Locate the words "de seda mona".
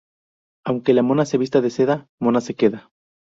1.61-2.41